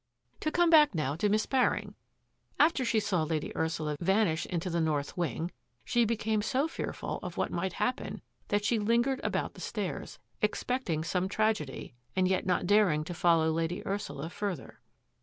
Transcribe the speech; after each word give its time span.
"To 0.41 0.49
come 0.49 0.71
back 0.71 0.95
now 0.95 1.15
to 1.17 1.29
Miss 1.29 1.45
Baring. 1.45 1.93
After 2.59 2.83
she 2.83 2.99
saw 2.99 3.21
Lady 3.21 3.55
Ursula 3.55 3.97
vanish 4.01 4.47
into 4.47 4.67
the 4.67 4.81
north 4.81 5.15
wing, 5.15 5.51
she 5.85 6.05
became 6.05 6.41
so 6.41 6.67
fearful 6.67 7.19
of 7.21 7.37
what 7.37 7.51
might 7.51 7.73
happen 7.73 8.23
that 8.47 8.65
she 8.65 8.79
lingered 8.79 9.21
about 9.23 9.53
the 9.53 9.61
stairs, 9.61 10.17
expecting 10.41 11.03
some 11.03 11.29
tragedy 11.29 11.93
and 12.15 12.27
yet 12.27 12.47
not 12.47 12.65
daring 12.65 13.03
to 13.03 13.13
follow 13.13 13.51
Lady 13.51 13.85
Ursula 13.85 14.31
further. 14.31 14.79